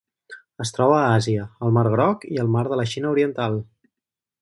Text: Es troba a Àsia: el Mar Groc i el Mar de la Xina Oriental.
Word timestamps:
Es 0.63 0.71
troba 0.77 0.95
a 1.01 1.11
Àsia: 1.17 1.45
el 1.67 1.75
Mar 1.77 1.85
Groc 1.97 2.25
i 2.37 2.43
el 2.47 2.53
Mar 2.57 2.67
de 2.73 2.83
la 2.83 2.91
Xina 2.95 3.13
Oriental. 3.15 3.63